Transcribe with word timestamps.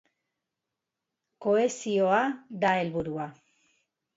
Kohesioa 1.45 2.23
da 2.65 2.73
helburua. 2.79 3.29